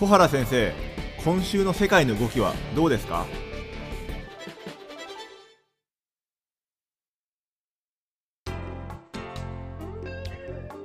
[0.00, 0.72] 小原先生
[1.22, 3.26] 今週の世界の動きはどうですか？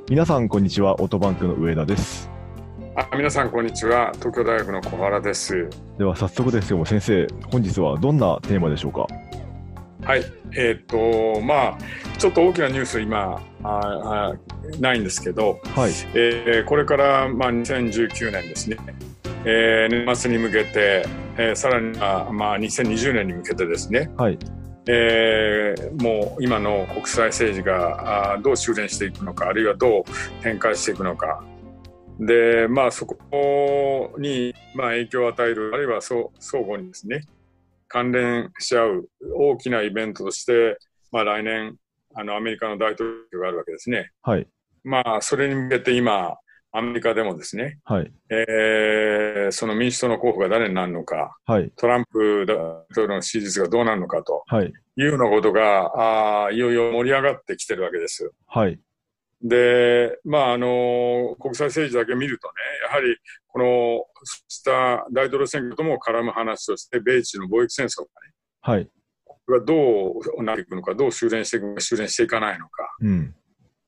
[0.09, 2.29] 皆さんこんにちはオートバンクの上田です。
[2.97, 5.69] あ皆さんこんにちは東京大学の小原です。
[5.97, 9.07] では早速ですけども先生本日はどんなテーマでしょうか？
[10.05, 10.25] はい
[10.57, 11.77] えっ、とまあ
[12.17, 14.35] ちょっと大きなニュース今ああ
[14.79, 15.91] ないんですけど、はい。
[16.13, 18.77] えーこれからまあ2019年ですね、
[19.43, 21.05] えー年末に向けて、
[21.37, 24.37] えーさらにはまあ2020年に向けてですね、はい。
[24.87, 30.03] えーもう今の国際政治があーどう修練していくのかあるいはどう
[30.43, 31.43] 展開していくのか。
[32.19, 37.23] でまあそこにまあ影響を与えるあるいは相互にですね
[37.87, 40.77] 関連し合う大きなイベントとして、
[41.11, 41.75] まあ、来年
[42.15, 44.11] あのアメリカの大統領があるわけですね。
[44.21, 44.47] はい。
[44.83, 46.35] まあそれに向けて今
[46.71, 48.11] アメリカでもですね、はい。
[48.29, 51.37] えーその民主党の候補が誰になるのか。
[51.45, 51.71] はい。
[51.77, 52.55] トランプ大
[52.91, 54.43] 統領の支持率がどうなるのかと。
[54.47, 54.65] はい。
[54.65, 58.31] いうようなことが、あーいよいよ盛り上がってきてるわけです。
[58.47, 58.79] はい。
[59.41, 62.53] で、まあ、あの、国際政治だけ見るとね、
[62.89, 63.15] やはり、
[63.47, 64.05] この、
[64.47, 68.09] した大統領選挙とも絡む話として、米中の貿易戦争がね、
[68.61, 68.89] はい
[69.47, 72.95] がどうなっていくのか、どう修練していく修練していかないのか。
[73.01, 73.35] うん。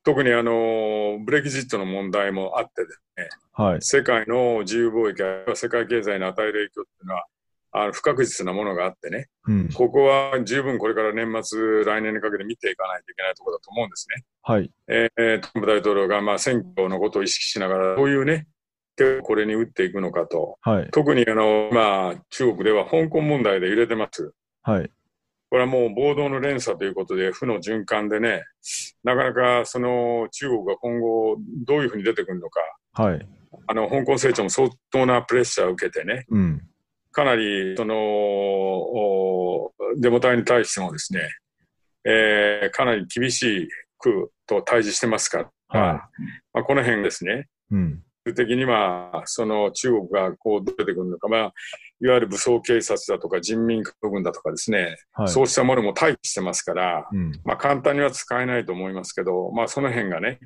[0.04, 3.78] 特にあの、ブレキジットの問題もあってですね、はい。
[3.82, 7.26] 世界の自由貿易や世界経済に与える影響っていうのは、
[7.74, 9.70] あの不確実なものがあってね、うん。
[9.74, 14.24] ここは十分これから年末、来年にかけて見ていかないといけないところだと思うんですね。
[14.44, 14.72] はい。
[14.88, 18.48] えートランプ大統領がまあ選挙のことを意識しながら、どういうね、
[18.96, 20.90] 手をこれに打っていくのかと、はい。
[20.92, 24.32] 特にあの、まあ、中国では香港問題で揺れてます。
[24.64, 24.92] はい
[25.50, 28.44] これはもう暴動の連鎖ということで、負の循環でね、
[29.04, 32.60] なかなかその中国が今後どういうふうに出てくるのか、
[32.94, 33.28] はい。
[33.68, 36.62] あの香港成長も相当なプレッシャーを受けてね、うん。
[37.12, 41.22] かなりそのおデモ隊に対してもですね、
[42.06, 46.10] えーかなり厳しくと対峙してますから、は
[46.54, 48.04] まあ、この辺ですね、うん。
[48.34, 51.54] 的にはその中国がこう出てくるのか、まあ、
[52.00, 55.28] いわゆる武装警察だとか人民軍だとかですね、はい。
[55.30, 57.32] そうしたものも待機してますから、うん。
[57.44, 60.40] まあ、簡単には使えないと思いますけど、まあ、その辺がね、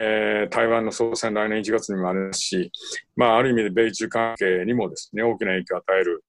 [0.00, 2.72] えー台湾の総裁来年1月にもありますし、
[3.14, 6.24] まあ、ある意味で米中関係にもですね、大きな影響を与える、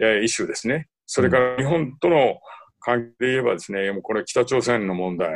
[0.00, 0.88] えーイシューですね。
[1.06, 2.40] それから日本との
[2.80, 5.30] 関係で言えばですね、これ北朝鮮の問題、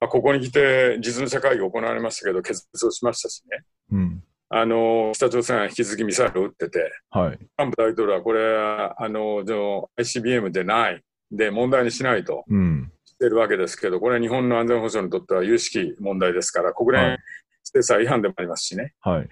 [0.00, 3.64] まあ、ここに来て実務者会議が行われましたけど、決裂をしましたしね。
[3.92, 7.38] うんあの、北朝鮮は引き続きミサイルを撃ってて、はい。
[7.38, 12.90] トランプ大統領はこれは、あの、でも ICBM でない、で問題にしないとうん。
[13.04, 17.18] してるわけですけど、これは日本の安全保障にとっては有識問題ですから、国連はい。
[17.64, 19.28] 制裁違反でもありますしね、はい。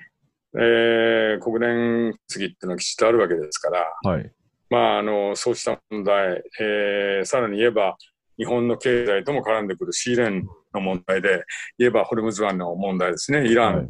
[0.59, 4.31] えー国連次っていうのはきちっとあるわけですから、はい。
[4.69, 7.97] まあ、あの、そうした問題、えーさらに言えば、
[8.37, 10.45] 日本の経済とも絡んでくるシーレン
[10.75, 11.45] の問題で、
[11.79, 13.89] 言えばホルムズ湾の問題ですね、イラン、はい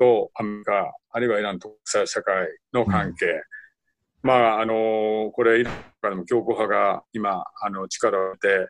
[0.00, 3.26] とアメリカ、あるいはイランと国際社会の関係、
[4.22, 8.68] まあ、あの、これ、イランとかでも強硬派が今、あの、力を入れて、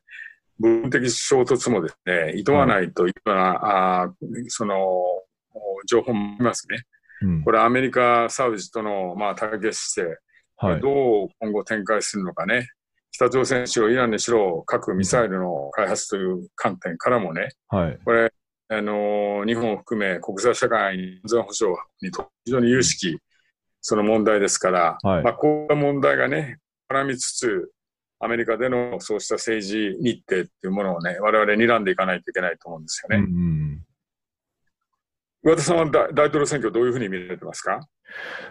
[0.59, 4.13] 部分的衝突もですね、厭わないというような、あー
[4.49, 4.77] その、
[5.89, 6.83] 情報もありますね。
[7.23, 7.45] うん。
[7.45, 10.19] これ、アメリカ、サウジとの、まあ、対決して、
[10.57, 10.81] はい。
[10.81, 12.69] どう今後展開するのかね。
[13.13, 17.99] 北朝鮮にしろ、イランにしろ、核ミサイルの開発という観点からもね、はい。
[18.05, 18.33] これ、
[18.73, 23.19] あの日本を含め国際社会に安全保障にと非常に有識、
[23.81, 26.59] その問題ですから、はいまあ、こういった問題がね、
[26.89, 27.73] 絡みつつ、
[28.21, 33.33] アメリカでのそうした政治日程っていうものをね、我々睨んでいかないといけないと思うんですようんうね。
[33.33, 33.83] ん
[35.43, 37.81] 岩田さんは大大統領選挙どういうふうに見られてますか？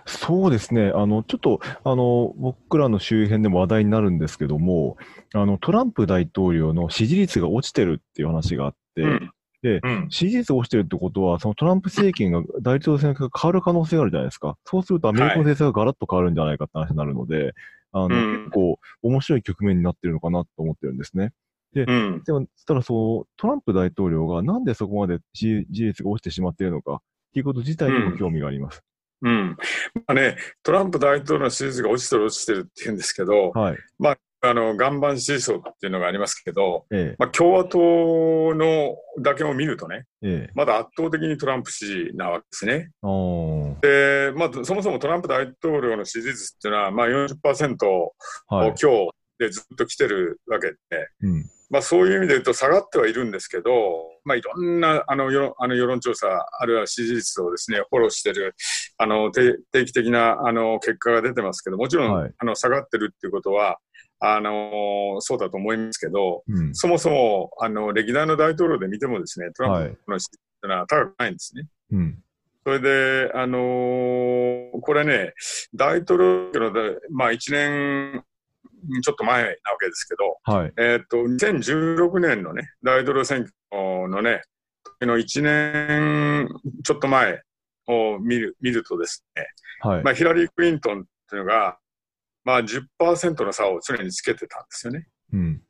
[0.05, 0.91] そうですね。
[0.93, 4.97] あの、ちょっと、あの、僕らの周辺でも話題になるんですけども、
[5.33, 9.31] あの、トランプ大統領の支持率が落ちてるっていう話があって、うん
[9.61, 10.07] でうん。
[10.09, 14.57] 支持率が落ちてるってことは、そのトランプ政権が大統領選が変わる可能性があるじゃないですか。
[14.65, 17.53] そうするとアメリカの政策がガラッと変わるんじゃないかって話になるので、
[17.91, 21.33] あの、うん結構面白い局面になってるのかなと思ってるんですね。
[21.75, 22.23] うん。
[22.23, 26.97] でも、そしたらそう、トランプ大統領がなんでそこまで支持率が落ちてしまっているのかっ
[27.33, 28.81] ていうこと自体にも興味があります。
[29.21, 29.57] うん。
[29.95, 33.77] まあね、トランプ大統領の支持率が落ちてる落ちてるって言うんですけど、はい。
[34.03, 34.17] あ
[34.53, 40.51] の、岩盤支持層っていうのがありますけど、えまあ、共和党のだけを見るとね、え、ええ。
[40.55, 42.91] まだ圧倒的にトランプ支持なわけですね。
[43.81, 47.77] で、まあ、そもそもトランプ大統領の支持率っていうのは、まあ40%
[48.47, 48.73] はい。
[48.75, 50.77] 強でずっと来てるわけで、
[51.23, 51.45] うん。
[51.69, 53.71] まあ、そういう意味で言うと下がってはいるんですけど、
[54.25, 56.27] まあ、いろんなあの世あの世論調査、
[56.59, 58.55] あるいは支持率をですね、フォローしてる、
[58.97, 63.77] あの定定期的なあの結果が出てますけど、もちろん、はいあの下がってるっていうことは、
[64.19, 66.75] あのそうだと思いますけど、うん。
[66.75, 69.89] そもそもあの歴代の大統領で見てもですね、トランはい。
[70.05, 71.67] プの支持率というのは高くないんですね。
[71.91, 72.23] うん。
[72.65, 75.33] それで、あのーこれね、
[75.73, 76.19] 大統
[76.53, 78.23] 領ので、まあ、1年
[79.01, 80.73] ちょっと前なわけですけど、はい。
[80.77, 84.41] えーっと、2016年のね、大統領選挙のね、
[84.99, 86.49] 時の1年
[86.83, 87.41] ちょっと前
[87.87, 89.47] を見る見るとですね、
[89.81, 90.03] はい。
[90.03, 91.77] まあ、ヒラリー・クリントンっていうのが、
[92.49, 95.07] まあ、10%の差を常につけてたんですよね。
[95.33, 95.61] うん。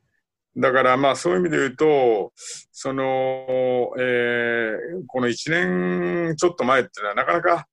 [0.56, 2.32] だから、まあ、そういう意味で言うと、
[2.72, 7.66] その、えーこの1年ちょっと前っていうのは、なかなか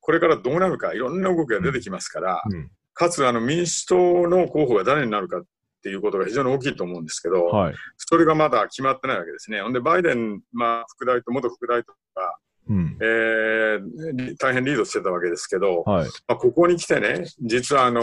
[0.00, 2.70] これからどうなるか、いろんな動きが出てきますから、うん。
[2.92, 3.96] かつあの民主党
[4.28, 5.42] の候補が誰になるかっ
[5.82, 7.74] ていうことが非常に大きいと思うんですけど、はい。
[7.96, 9.62] それがまだ決まってないわけですね。
[9.62, 12.36] ほんで、バイデン、まあ、副大統領、元副大統領が、
[12.72, 12.98] うん。
[13.00, 16.06] えー大変リードしてたわけですけど、はい。
[16.26, 18.02] まあ、ここに来てね、実はあの、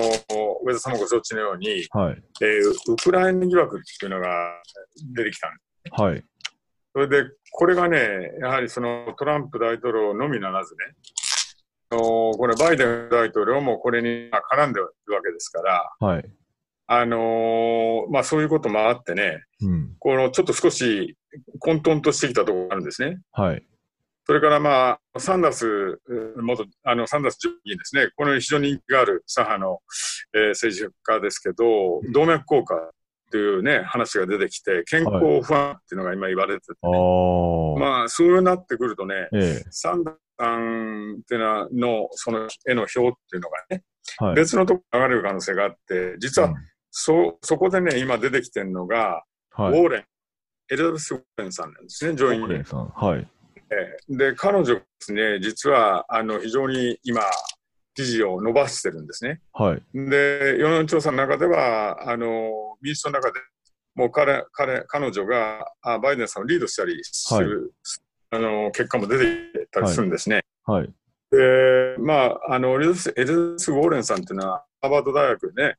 [0.63, 2.23] 上田さんもご承知のように、はい。
[2.41, 4.27] えーウクライナ疑惑っていうのが
[5.15, 5.57] 出てきたんで
[5.95, 6.23] すはい。
[6.93, 10.79] それで、これがね、やはりそのトランプ大統領のみならずね、
[11.91, 12.01] あの
[12.33, 16.29] これ、バイデン大統領もこれにまあ絡んでいるわけですから、はい。
[16.91, 19.95] あのーまあ、そういうこともあってね、うん。
[19.99, 21.15] このちょっと少し
[21.59, 23.19] 混沌としてきたところがあるんですね。
[23.31, 23.63] はい。
[24.25, 25.65] それから、まあ、サンダース
[26.05, 29.79] う元、あのサンダース上議員ですね、この非常に人気がある左派の、
[30.35, 32.91] えー政治家ですけど、動脈硬化
[33.31, 37.79] というね、話が出てきて、健康不安っていうのが今言われてて、ああ。
[37.79, 39.65] まあ、そうなってくるとね、ええ。
[39.69, 43.83] サンダースさんっていうのはの、その絵の表っていうのがね、
[44.17, 44.35] はい。
[44.35, 46.53] 別のところに流れる可能性があって、実は
[46.91, 49.79] そ、そこでね、今出てきてるのが、はい。
[49.79, 50.01] ウォーレン、
[50.71, 52.65] エリザベス・ウォーレンさんなんですね、上院にオーレン。
[52.65, 52.87] さん。
[52.87, 53.27] はい。
[53.71, 57.21] えーで、彼女ですね、実は、あの、非常に今、
[57.95, 59.41] 支持を伸ばしてるんですね。
[59.53, 59.81] はい。
[59.93, 63.39] で、世論調査の中では、あの、民主党の中で、
[63.95, 67.73] もう彼、彼、彼女が、あバイデンさんをリードしたりする、
[68.31, 70.43] あの、結果も出てたりするんですね。
[70.65, 70.93] はい。
[71.31, 73.25] で、まあ、あの、エリザベス・エベ
[73.57, 75.75] スウォーレンさんっていうのは、ハーバード大学でね、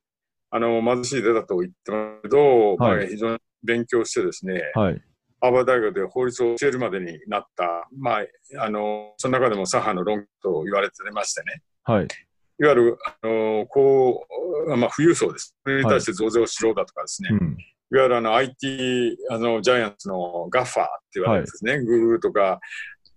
[0.51, 5.03] あの、貧しい出だと言ってますけど、まあ、はい非常に勉強してですね、はい。
[5.41, 12.05] ハーバード大学で法律を教えるまでになった、まあ、あの、その中でも左派の論と言われてましてね、はい。
[12.05, 14.27] いわゆる、あの、こ
[14.67, 15.57] う、まあ、富裕層です。
[15.65, 17.57] それに対して増税をしろだとかですね、うん。
[17.93, 21.81] いわゆるあの IT、あの、ジャイアンツのガッファーって言われるんですね。
[21.81, 22.61] グーグルとか、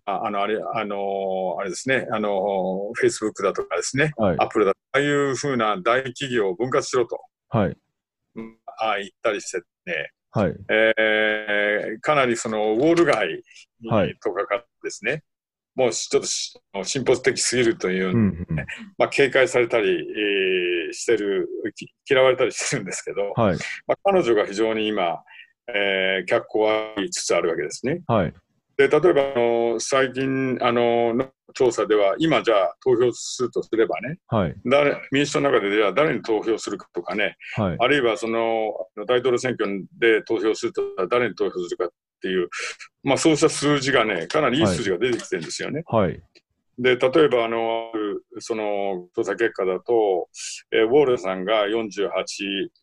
[0.06, 4.46] ああの、あれ、あの、あれですね、あの、フェイスブックだとかですね、はいア。
[4.46, 7.78] ップルだとか、ああいうふうな大企業を分割しろと、はい。
[8.36, 10.56] うんあ言ったりしてね、はい。
[10.70, 13.44] えーかなりそのウォール街
[13.88, 15.24] はいとかからですね、
[15.76, 18.16] もうちょっとし進歩的すぎるという、うん。
[18.16, 18.48] うん
[18.98, 23.58] まあ、警戒されたり、えーしてる、き嫌われたりしてるんですけど、はい。
[23.88, 25.24] まあ、彼女が非常に今、
[25.68, 28.02] えー脚光を浴びつつあるわけですね。
[28.08, 28.34] はい。
[28.78, 34.56] で、例えば、あの最近あのの調査では、今じゃあ投票するとすればね、はい。
[34.66, 37.78] 誰民主党の中でじゃあ誰に投票するかとかね、はい。
[37.80, 38.74] あるいはその
[39.08, 41.90] 大統領選挙で投票すると誰に投票するかっ
[42.22, 42.50] ていう、
[43.04, 45.84] まあ、そうした数字がね、かなりいい数字が出てきてるんですよね。
[45.88, 46.22] はい。
[46.80, 47.92] で、例えば、あの、
[48.40, 50.30] その調査結果だと、
[50.72, 52.10] えーウォーレンさんが48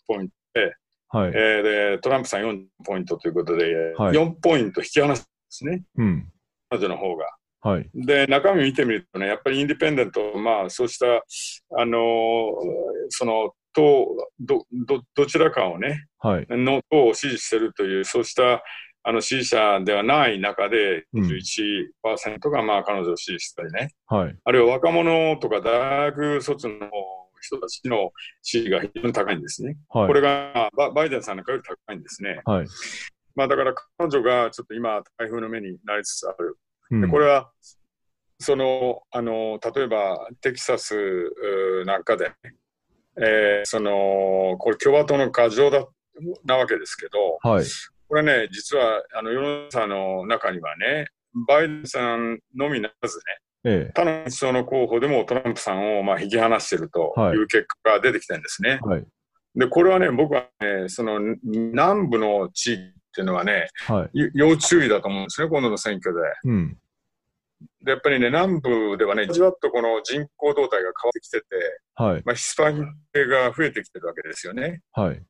[0.07, 0.75] ポイントで、
[1.09, 1.33] はい。
[1.35, 1.63] えー
[1.95, 6.29] で、トランプさん4ポイントということで、はい4ポイント引き離すんですね、うん。
[6.69, 7.27] 彼女の方が。
[7.63, 7.91] はい。
[7.95, 11.07] で、中身見てみるとね、やっぱりインディペンデント、まあ、そうした、
[11.79, 12.01] あのー
[13.11, 14.07] その、党、
[14.41, 16.47] ど、ど、どちらかをね、はい。
[16.49, 18.63] の党を支持しているという、そうした、
[19.03, 24.37] あの、支持者ではない中で、うん21%が、まあ、彼女を支持したりね、はい。
[24.45, 26.91] あるいは若者とか大学卒の
[27.41, 28.13] 人たちの
[28.43, 29.77] 支持が非常に高いんですね。
[29.89, 30.07] はい。
[30.07, 32.43] これがババイデンさんのかより高いんですね。
[32.45, 32.67] はい。
[33.35, 36.59] まあだから彼女がちょっと今台風の目になりつつある。
[36.91, 37.51] うんでこれは、
[38.39, 40.95] その、あの、例えばテキサス
[41.85, 42.33] なんかで、
[43.21, 45.87] えーその、これ共和党の過剰だ、
[46.45, 47.65] なわけですけど、はい。
[48.09, 51.07] これね、実は、あの、世の中の中にはね、
[51.47, 53.23] バイデンさんのみならずね、
[53.65, 53.93] ええ。
[53.95, 58.81] 他の民主党の候補でもトランプさんをまあ引き離しているとはいいう結果が出てきてるんですね。
[58.83, 59.05] はい。
[59.55, 64.11] で、これはね、僕はね、その南部の地域っていうのはね、はい。
[64.13, 66.21] ゆ要注意だと思うんですね、今度の選挙で。
[66.45, 66.79] うん。
[67.85, 71.47] で、やっぱりね、南部ではね、じわっとこの人口動態が変わってきてて、
[71.97, 72.23] はい。
[72.25, 74.81] まあ、ヒスパニック系が増えてきてるわけですよね。
[74.93, 75.23] はい。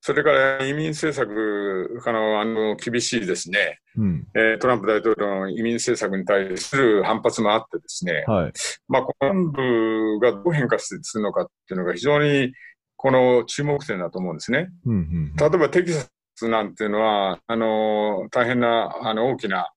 [0.00, 4.26] それから移民政策かのあの厳しいですね、うん。
[4.34, 8.52] えートランプ大統領の移民政策に対する反発もあってですね、はい。
[8.86, 12.52] まあ、南部がどう変化するのかっていうのが非常に
[12.96, 14.68] この注目点だと思うんですね。
[14.84, 14.94] うん。
[14.94, 15.36] うん。
[15.36, 19.70] 例えばテキサスなんていうのは、あの、大変な、あの、大きな、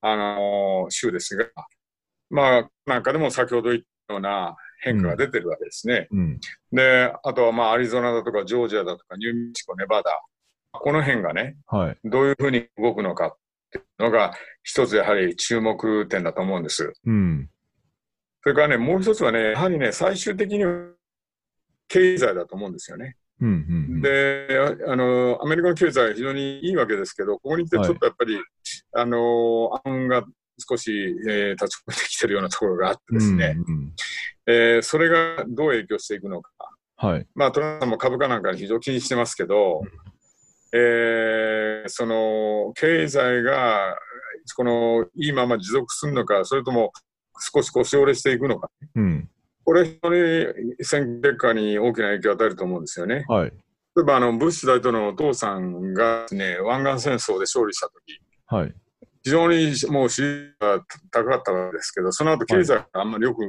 [0.00, 1.46] あの、州ですが、
[2.30, 6.08] まあ、なんかでも先ほど言ったような変化が出てるわけですね。
[6.10, 6.40] うん。
[6.72, 10.10] で、あとはまあ、アリゾナだとか、ジョージアだとか、ニューメキシコ、ネバダ、
[10.72, 11.98] この辺がね、はい。
[12.04, 13.36] どういうふうに動くのかっ
[13.70, 16.92] ていうのが、一つやはり注目点だと思うんです。
[17.04, 17.50] うん。
[18.42, 20.92] それからね、もう一つはね、やはりね、最終的には
[21.88, 23.16] 経済だと思うんですよね。
[23.40, 23.48] うん。
[23.48, 24.00] うん。
[24.02, 24.48] で、
[24.86, 28.38] ああの、アメリカの経済は非常にいいわけですけど、ここに来てちょっとやっぱり、
[28.92, 30.24] あの、暗雲が
[30.58, 30.92] 少し、
[31.28, 33.92] えー立ち込めてきてるようなところがあってですね、うん。
[34.46, 36.50] えーそれがどう影響していくのか。
[36.96, 37.26] はい。
[37.34, 39.82] まあ、トランプさんも株価なんかに非常に気にしてますけど、
[40.72, 43.96] えーその、経済が、
[44.56, 46.92] この、いいまま持続するのか、それとも
[47.54, 48.70] 少し腰折れしていくのか。
[48.96, 49.30] うん。
[49.68, 53.26] これ、非常に選挙結果に大きな影響を与えると思うんですよね。
[53.28, 53.50] はい。
[53.50, 53.52] 例
[54.00, 58.74] えば、あの、ブッシュ大統領のお父さんがですね、湾岸戦争で勝利したとき、はい。
[59.22, 63.42] 非常にもう支持が高かったわけですけど、その後経済があんまり良く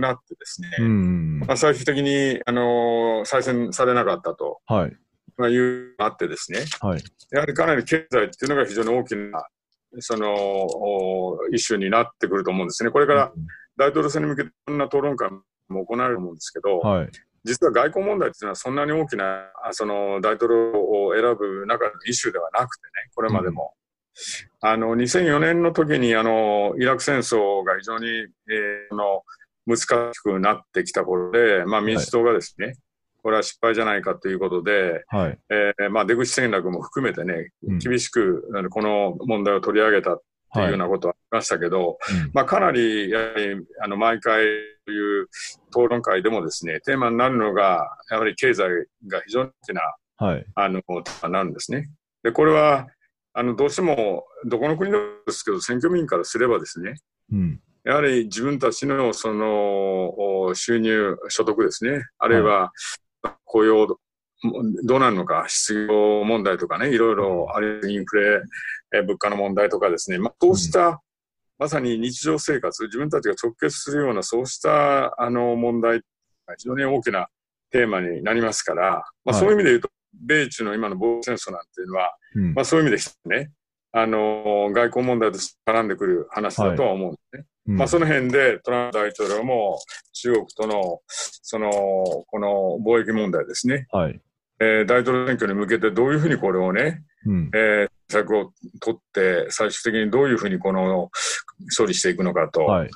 [0.00, 1.40] なってですね、うん。
[1.40, 4.96] まあ、最終的に、あの再選されなかったと、はい。
[5.36, 7.02] まあ、いうのがあってですね、はい。
[7.30, 9.44] やはりかなり経済っていうのが非常に大きな、
[9.98, 12.90] その、おイシューになってくると思うんですね。
[12.90, 13.32] これから
[13.76, 17.08] 大統領選に向けてこんな討論会も行われると思うんですけど、はい。
[17.44, 23.74] 実は外交問題っていうのはそんなに大きな、あその大統領を選ぶ中のイシューではなくてね、これまでも。
[24.60, 29.22] あの、2004年の時に、あの、イラク戦争が非常に、えーあの、
[29.66, 32.74] 難しくなってきた頃で、まあ民主党がですね、
[33.22, 35.38] これは失敗じゃないかということで、はい。
[35.50, 44.44] えーまあ出口戦略も含めてねうん、厳しく、この問題を取り上げたっていうようなことはありましたけど、うんまあ、かなり、やはり、あの、毎回
[44.86, 45.28] という
[45.70, 49.82] 討論会でもですね、テーマになるのが、やはり経済が非常に大きな、
[50.16, 50.46] はい。
[50.54, 51.90] あの、テーマになるんですね。
[52.22, 52.86] で、これは、
[53.34, 56.94] あの、どうしても、どこの国でもですけど、選挙民からすればですね、
[57.32, 57.60] うん。
[57.84, 62.72] やはり自分たちの、その、お収入、所得ですね、あるいは、
[63.44, 68.40] 雇用、どうなるのか、失業問題とかね、いろいろ、あるいはインフレ、
[68.94, 71.02] えー物価の問題とかですね、まあ、こうした、
[71.58, 75.98] まさに日常生活、自分たちが直結するような、そうした、あの、問題
[76.46, 77.28] が非常に大きな
[77.70, 83.50] テーマになりますから、まあ、はいそういう意味で言うと、米中の今の防衛戦争なんていうのは、うんまあ、そういう意味でね、
[83.92, 87.46] あの、外交問題として絡んでくる話だとは思うんですね。
[87.66, 89.78] まあ、その辺でトランプ大統領も
[90.12, 93.86] 中国との、その、この貿易問題ですね。
[93.90, 94.20] はい。
[94.60, 97.50] えー大統領選挙に向けてどういうふうにこれをね、うん。
[97.54, 101.10] えー策を取って、最終的にどういうふうにこの
[101.76, 102.90] 処理していくのかとはい。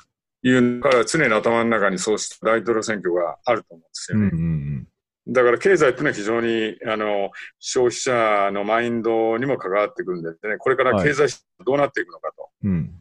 [0.45, 4.23] いうのから常に頭の中にそうした大統領選挙があると思うんですようん。
[4.23, 4.37] うね。
[4.37, 4.87] ん。
[5.27, 11.33] だから経済っていうのは非常に、あの、消費者のマインドにも関わってくるんでね、これから経済
[11.65, 12.49] どうなっていくのかと。
[12.63, 12.91] うん。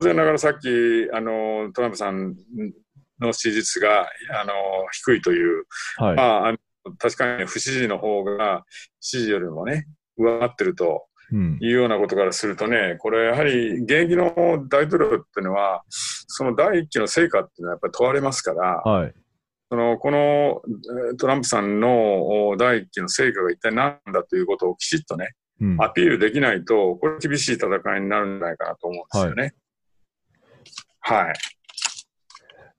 [0.00, 0.68] 当然ながらさっき、
[1.12, 2.36] あの、トランプさん
[3.20, 4.52] の支持率が、あの、
[4.92, 5.64] 低いという、
[5.96, 6.16] はい。
[6.16, 6.58] まあ、あの
[6.98, 8.64] 確かに不支持の方が
[9.00, 11.09] 支持よりもね、上回ってるとうん。
[11.32, 14.34] いうようなことからするとね、これやはり現役の
[14.68, 19.14] 大統領っていうのは、その第一期の成果っていうのはやっぱり問われますから、はい。
[19.70, 20.62] その、この
[21.10, 25.82] えートランプさんのお第一期の成果が一体何だということをきちっとね、うん。
[25.82, 29.54] アピールできないと、これ厳しい戦いになるんじゃないかなと思うんですよね。
[31.00, 31.34] はい。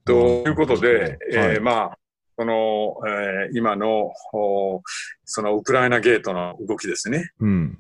[0.04, 1.98] ということで、えーはいまあ、
[2.38, 4.82] その、えー今の、お
[5.24, 7.30] そのウクライナゲートの動きですね。
[7.40, 7.80] うん。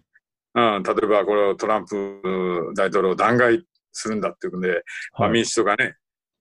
[0.54, 4.84] うん、例えば、これをトランプ大統領を弾劾するんだっていうので、
[5.18, 5.32] まあ、はい。
[5.32, 5.96] 民主党がね、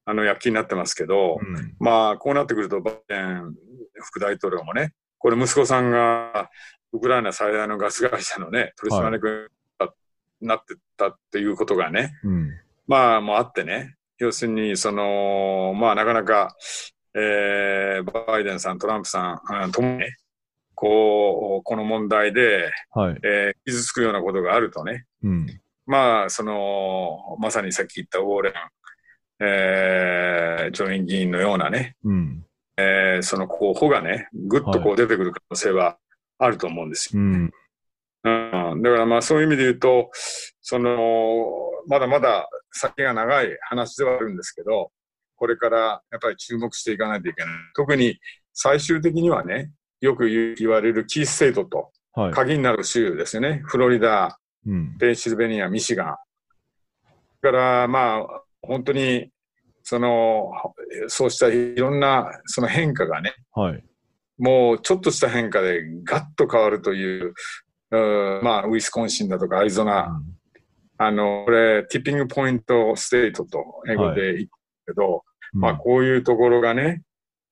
[0.04, 3.54] あの、躍起になってますけど、うんまあ、こうなってくると、バイデン
[3.94, 6.50] 副大統領もね、これ息子さんが、
[6.92, 9.50] ウクライナ最大のガス会社のね、取締役
[10.40, 12.50] になってたっていうことがね、うん。
[12.88, 16.56] まあ、もうあってね、要するに、その、まあ、なかなか、
[17.14, 20.16] えー、バイデンさん、トランプさん、うんともにね、
[20.80, 23.18] こう、この問題で、はい。
[23.22, 25.60] えー傷つくようなことがあるとね、うん。
[25.84, 28.52] まあ、その、まさにさっき言ったウォーレン、
[29.40, 32.46] えー、上院議員のようなね、うん。
[32.78, 35.98] えーその候補がね、ぐっとこう出てくる可能性は
[36.38, 37.20] あると思うんですよ。
[37.20, 37.52] うん。
[38.24, 40.10] うん、だからまあそういう意味で言うと、
[40.62, 40.96] その、
[41.88, 44.92] まだまだ先が長い話ではあるんですけど、
[45.36, 47.52] これからやっぱり注目していかないといけない。
[47.74, 48.18] 特に
[48.54, 52.32] 最終的にはね、よく言われるキーステートと、はい。
[52.32, 53.62] 鍵になる州ですよね。
[53.64, 54.96] フロリダ、うん。
[54.98, 56.06] ペンシルベニア、ミシガン。
[57.42, 59.30] だから、まあ、本当に、
[59.82, 60.50] その、
[61.08, 63.84] そうしたいろんなその変化がね、はい。
[64.38, 67.34] もうちょっとした変化でガッと変わるという、
[67.90, 67.96] う
[68.40, 70.22] んまあ、ウィスコンシンだとかアリゾナ、
[70.98, 74.48] あの、これ、ティッピングポイントステートと英語で言っ
[74.86, 77.02] たけど、うんまあ、こういうところがね、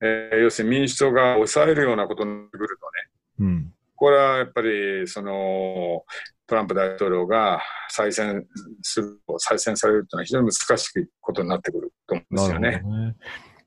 [0.01, 2.79] えー要するに民主党が抑えるようなことになってくる
[3.39, 3.73] とね、うん。
[3.97, 6.05] これはやっぱり、その、
[6.47, 8.47] トランプ大統領が再選
[8.83, 12.83] する、再選されるというのは非常に難しいことになってくると思うんですよね。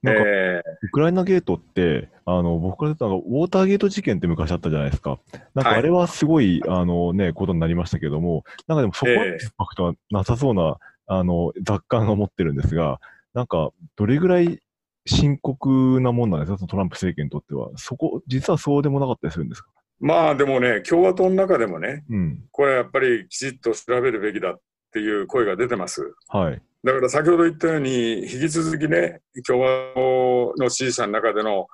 [0.02, 5.20] なんか、えウクライナゲートって、あの、僕から言うとなんか、ウォーターゲート事件って昔あったじゃないですか。
[5.54, 13.00] なんかはいあれはすごい、あのね、ことになりましたけども、なんかでもそこまでええインパクトはなさそうな、あの、雑感が持ってるんですが、
[13.34, 14.60] なんか、どれぐらい
[15.06, 17.70] 深刻なもんなんですか、そのトランプ政権にとっては。
[17.76, 19.70] そこ、実はそうでもなかったりするんですか？
[20.00, 22.44] まあでもね、共和党の中でもね、うん。
[22.44, 24.60] べこれやっぱりきちっと調べるべきだっ
[24.92, 26.14] ていう声が出てます。
[26.28, 26.62] はい。
[26.84, 31.68] だから先ほど言ったように、引き続きね、共和党の支持者の中での、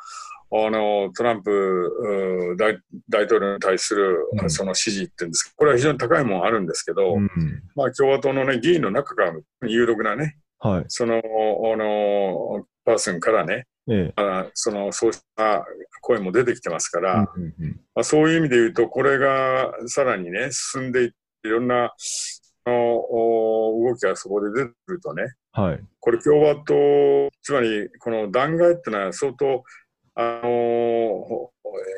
[0.52, 2.78] あの、トランプう大
[3.10, 7.30] 大統領に対するうんその支持っていうんですか、これは非常に高いもんあるんですけど、うん。
[7.76, 10.86] まあ共和党のね、議員の中から有力なね、はい。
[10.90, 11.20] その、あ
[11.78, 14.22] の、パーソンからね、ええ。
[14.22, 15.66] あその、そうした
[16.02, 25.80] 声も出てきてますから、うんうんうんまあ、そういう意味で言うと、これがさらにね、進んでいって、いろんなあのお動きがそこで出てくるとね、はい。
[26.00, 29.64] これ共和党、つまりこの弾劾ってのは相当、
[30.16, 31.52] あの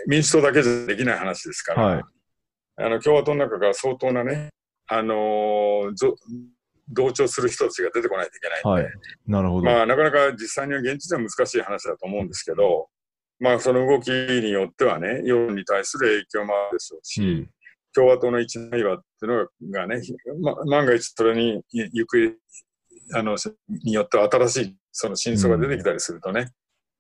[0.08, 2.04] 民主党だけじゃできない話ですから、はい
[2.82, 4.50] あの共和党の中から相当なね、
[4.88, 6.16] あのぞ
[6.92, 8.94] 同調する人たちが出てこないといけないんで、はい。
[9.28, 9.64] なるほど。
[9.64, 12.88] まあ、なかなか実際には現実では難しい話だと思うんですけど、
[13.40, 17.50] まあ、その動きによってはね、世論に対する影響もあるでしょうし、うん
[17.94, 20.02] 共和党の一枚岩っていうのがね、
[20.42, 23.36] ま、万が一それに行方、あの、
[23.84, 26.52] によっては新しいその真相が出てきたりするとね、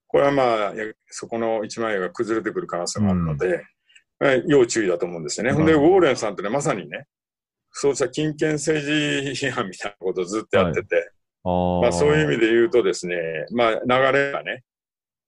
[0.07, 3.63] これはまあ、やそこの一枚岩が崩れてくる可能性もあるので、
[4.19, 5.53] まあ要注意だと思うんですよね。
[5.53, 7.05] ほんで、ウォーレンさんってね、まさにね、
[7.71, 11.11] そうした金権政治批判みたいなことをずっとやってて、
[11.43, 13.15] あーまあ、そういう意味で言うとですね、
[13.51, 14.63] まあ、流れがね、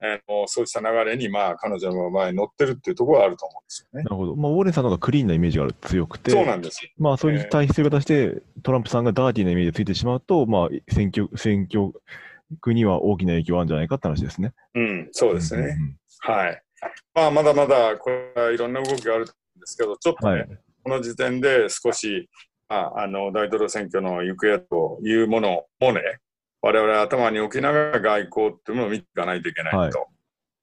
[0.04, 4.10] あのそうした流れに、まあ、彼女の場合乗ってるっていうところはあると思うんですよねな。
[4.10, 4.36] るほど。
[4.36, 6.82] まあ、ウォーレンさんの方がクリーンなイメージが強くて、そうなんです。
[6.98, 11.94] まあ、それに対して形して、トランプさんがダーティーなイメージがついてしまうと、まあ、選挙、選挙
[12.60, 14.54] 区には大きな影響があるんじゃないかって話ですね。
[14.74, 15.76] うん、そうですね。
[15.76, 16.62] んはい。
[17.14, 19.32] まあ、まだまだ、これはいろんな動きがあるんで
[19.66, 20.60] すけど、ちょっとね、はい。
[20.84, 22.30] この時点で少し、
[22.70, 26.02] まあ、あの、大統領選挙の行方というものもね、
[26.62, 30.08] 我々頭に置きながら外交っていうものを見ていかないといけないと。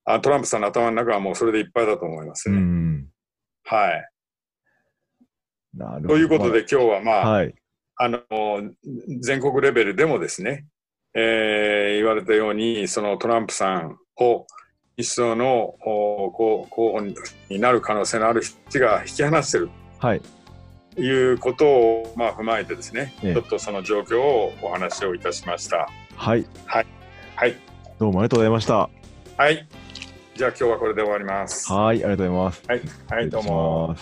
[0.05, 2.59] あトランプさんの頭の中はもうそれでいっぱいだと思いますうね。
[2.59, 3.07] ん。
[3.65, 4.09] はい。
[5.75, 6.07] なるほど。
[6.07, 7.53] ということで、今日はまあ、はい。
[7.97, 8.23] あの、
[9.19, 10.65] 全国レベルでもですね、
[11.13, 14.47] えー言われたように、そのトランプさんを
[14.95, 17.01] 民主党のお候候補
[17.49, 20.21] になる可能性のある人が引き離しているはい。
[20.95, 25.89] ということを、まあ、踏まえてですね、ええちょっとその状況をお話をいたしました。
[26.15, 26.45] はい。
[26.65, 26.85] はい。
[27.99, 28.89] どうもありがとうございました。
[29.37, 29.67] はい。
[30.35, 31.71] じゃあ今日はこれで終わります。
[31.71, 31.97] はい。
[31.97, 32.63] ありがとうございます。
[32.67, 32.81] はい。
[33.09, 33.95] はい、どうも。